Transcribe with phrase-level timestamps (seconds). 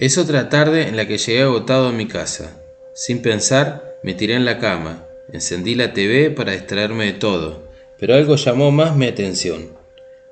[0.00, 2.58] Es otra tarde en la que llegué agotado a mi casa.
[2.94, 7.64] Sin pensar, me tiré en la cama, encendí la TV para distraerme de todo,
[7.98, 9.72] pero algo llamó más mi atención.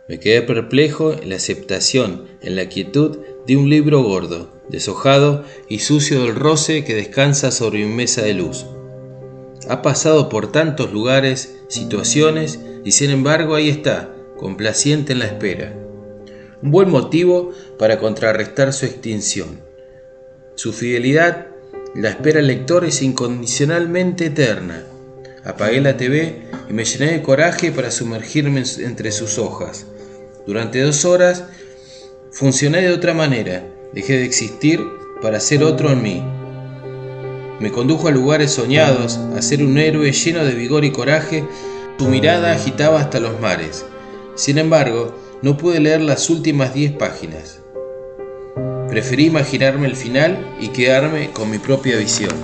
[0.09, 5.81] Me quedé perplejo en la aceptación, en la quietud de un libro gordo, deshojado y
[5.81, 8.65] sucio del roce que descansa sobre mi mesa de luz.
[9.69, 15.88] Ha pasado por tantos lugares, situaciones, y sin embargo ahí está, complaciente en la espera
[16.63, 19.61] un buen motivo para contrarrestar su extinción.
[20.57, 21.49] Su fidelidad
[21.95, 24.85] la espera el lector es incondicionalmente eterna.
[25.45, 29.87] Apagué la TV y me llené de coraje para sumergirme entre sus hojas.
[30.47, 31.45] Durante dos horas
[32.31, 34.81] funcioné de otra manera, dejé de existir
[35.23, 36.23] para ser otro en mí.
[37.59, 41.45] Me condujo a lugares soñados, a ser un héroe lleno de vigor y coraje,
[41.99, 43.85] su mirada agitaba hasta los mares.
[44.37, 47.61] Sin embargo, no pude leer las últimas diez páginas.
[48.89, 52.35] Preferí imaginarme el final y quedarme con mi propia visión.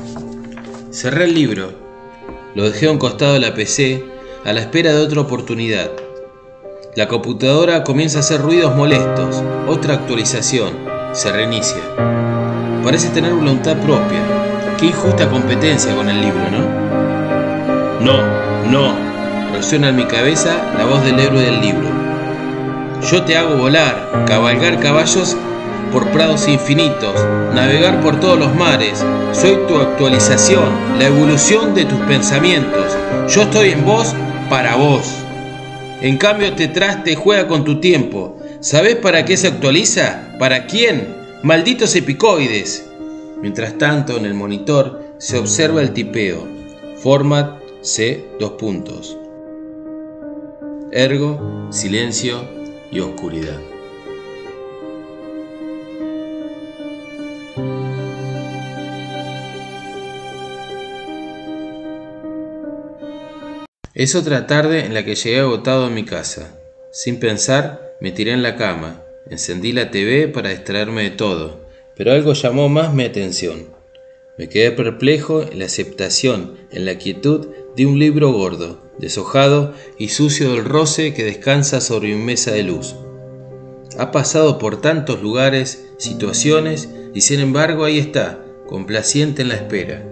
[0.91, 1.73] Cerré el libro,
[2.55, 4.05] lo dejé a un costado de la PC
[4.45, 5.91] a la espera de otra oportunidad.
[6.95, 10.73] La computadora comienza a hacer ruidos molestos, otra actualización,
[11.13, 11.83] se reinicia.
[12.85, 14.21] Parece tener voluntad propia.
[14.79, 16.85] Qué injusta competencia con el libro, ¿no?
[18.01, 18.95] No, no,
[19.53, 22.14] resuena en mi cabeza la voz del héroe del libro.
[23.03, 25.37] Yo te hago volar, cabalgar caballos
[25.93, 27.15] por prados infinitos,
[27.55, 29.05] navegar por todos los mares.
[29.33, 32.97] Soy tu actualización, la evolución de tus pensamientos.
[33.29, 34.15] Yo estoy en vos
[34.49, 35.07] para vos.
[36.01, 38.37] En cambio, te traste juega con tu tiempo.
[38.61, 40.29] ¿Sabes para qué se actualiza?
[40.39, 41.15] ¿Para quién?
[41.43, 42.91] Malditos epicoides.
[43.41, 46.47] Mientras tanto, en el monitor se observa el tipeo.
[46.97, 49.17] Format C, dos puntos.
[50.91, 52.41] Ergo, silencio,
[52.95, 53.61] y oscuridad.
[63.95, 66.59] Es otra tarde en la que llegué agotado a mi casa.
[66.93, 71.65] Sin pensar, me tiré en la cama, encendí la TV para distraerme de todo,
[71.97, 73.69] pero algo llamó más mi atención.
[74.37, 77.47] Me quedé perplejo en la aceptación, en la quietud
[77.77, 82.63] de un libro gordo, deshojado y sucio del roce que descansa sobre mi mesa de
[82.63, 82.95] luz.
[83.99, 90.05] Ha pasado por tantos lugares, situaciones, y sin embargo ahí está, complaciente en la espera.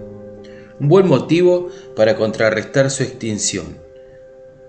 [0.79, 3.79] Un buen motivo para contrarrestar su extinción.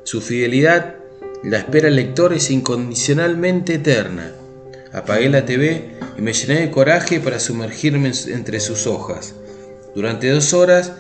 [0.03, 0.95] Su fidelidad
[1.43, 4.31] la espera el lector es incondicionalmente eterna.
[4.93, 9.35] Apagué la TV y me llené de coraje para sumergirme entre sus hojas.
[9.93, 10.93] Durante dos horas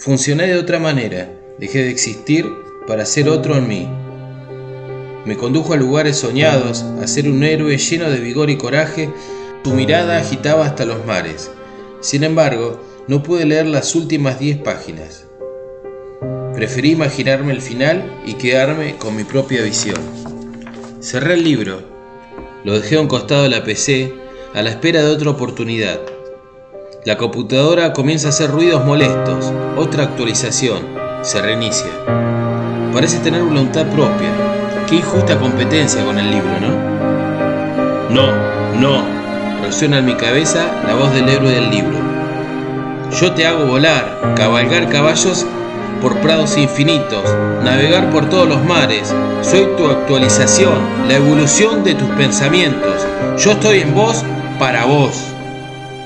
[0.00, 2.50] funcioné de otra manera, Dejé de existir
[2.86, 3.86] para ser otro en mí.
[5.26, 9.10] Me condujo a lugares soñados, a ser un héroe lleno de vigor y coraje.
[9.62, 11.50] Su mirada agitaba hasta los mares.
[12.00, 15.26] Sin embargo, no pude leer las últimas diez páginas.
[16.54, 20.00] Preferí imaginarme el final y quedarme con mi propia visión.
[21.00, 21.82] Cerré el libro,
[22.64, 24.14] lo dejé a un costado de la PC
[24.54, 26.00] a la espera de otra oportunidad.
[27.02, 30.80] La computadora comienza a hacer ruidos molestos, otra actualización,
[31.22, 31.90] se reinicia.
[32.92, 34.28] Parece tener voluntad propia.
[34.86, 38.10] Qué injusta competencia con el libro, ¿no?
[38.10, 38.26] No,
[38.78, 39.02] no,
[39.62, 41.96] resuena en mi cabeza la voz del héroe del libro.
[43.18, 45.46] Yo te hago volar, cabalgar caballos
[46.02, 47.24] por prados infinitos,
[47.64, 49.14] navegar por todos los mares.
[49.40, 50.74] Soy tu actualización,
[51.08, 53.06] la evolución de tus pensamientos.
[53.38, 54.22] Yo estoy en vos
[54.58, 55.30] para vos.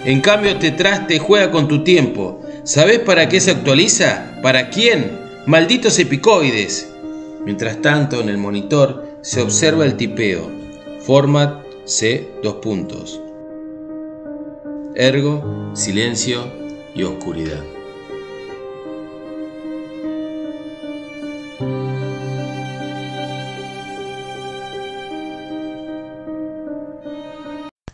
[0.04, 2.42] En cambio te traste juega con tu tiempo.
[2.64, 4.38] ¿Sabes para qué se actualiza?
[4.42, 5.18] ¿Para quién?
[5.46, 6.92] Malditos epicoides.
[7.44, 10.50] Mientras tanto, en el monitor se observa el tipeo.
[11.00, 13.20] Format C, dos puntos.
[14.94, 16.44] Ergo, silencio
[16.94, 17.62] y oscuridad.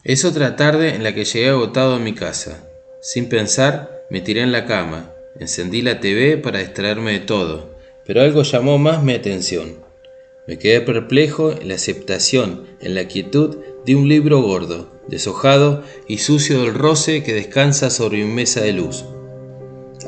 [0.02, 2.66] Es otra tarde en la que llegué agotado a mi casa.
[3.02, 7.74] Sin pensar, me tiré en la cama, encendí la TV para distraerme de todo,
[8.06, 9.84] pero algo llamó más mi atención.
[10.48, 16.16] Me quedé perplejo en la aceptación, en la quietud de un libro gordo, deshojado y
[16.16, 19.04] sucio del roce que descansa sobre mi mesa de luz.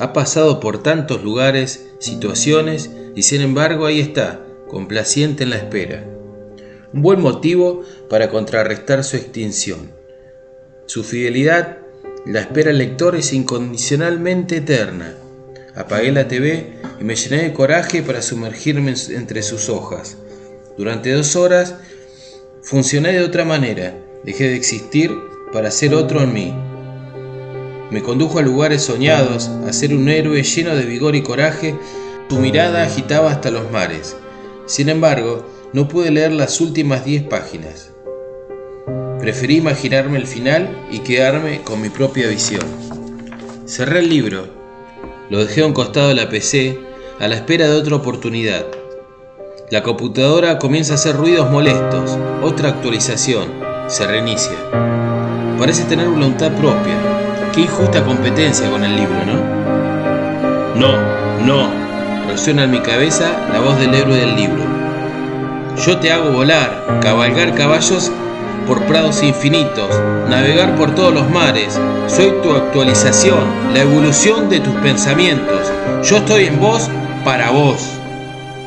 [0.01, 6.12] Ha pasado por tantos lugares, situaciones, y sin embargo ahí está, complaciente en la espera.
[6.93, 9.93] Un buen motivo para contrarrestar su extinción.
[10.87, 11.79] Su fidelidad
[12.27, 15.15] la espera el lector es incondicionalmente eterna.
[15.75, 20.19] Apagué la TV y me llené de coraje para sumergirme entre sus hojas.
[20.77, 21.75] Durante dos horas
[22.63, 23.99] funcioné de otra manera.
[24.23, 25.11] Dejé de existir
[25.53, 26.55] para ser otro en mí.
[27.91, 31.75] Me condujo a lugares soñados, a ser un héroe lleno de vigor y coraje.
[32.29, 34.17] Su mirada agitaba hasta los mares.
[34.67, 37.91] Sin embargo, no pude leer las últimas diez páginas.
[39.21, 42.63] Preferí imaginarme el final y quedarme con mi propia visión.
[43.67, 44.47] Cerré el libro,
[45.31, 46.79] lo dejé a un costado de la PC
[47.21, 48.67] a la espera de otra oportunidad.
[49.71, 53.49] La computadora comienza a hacer ruidos molestos, otra actualización,
[53.87, 54.57] se reinicia.
[55.59, 56.97] Parece tener voluntad propia.
[57.55, 59.63] Qué injusta competencia con el libro, ¿no?
[60.75, 61.71] No, no,
[62.29, 64.72] resuena en mi cabeza la voz del héroe del libro.
[65.85, 68.13] Yo te hago volar, cabalgar caballos
[68.69, 69.91] por prados infinitos,
[70.31, 71.77] navegar por todos los mares.
[72.07, 73.43] Soy tu actualización,
[73.75, 75.73] la evolución de tus pensamientos.
[76.05, 76.89] Yo estoy en vos
[77.25, 77.85] para vos.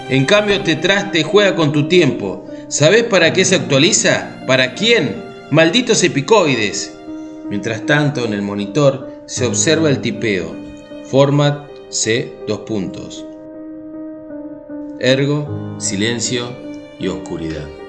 [0.09, 2.47] En cambio te traste juega con tu tiempo.
[2.67, 4.43] ¿Sabes para qué se actualiza?
[4.45, 5.23] ¿Para quién?
[5.51, 6.97] Malditos epicoides.
[7.49, 10.53] Mientras tanto, en el monitor se observa el tipeo.
[11.05, 13.25] Format C, dos puntos.
[14.99, 16.64] Ergo, silencio
[16.99, 17.84] y oscuridad.